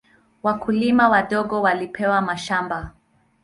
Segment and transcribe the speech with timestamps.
[0.43, 2.91] Wakulima wadogo walipewa mashamba.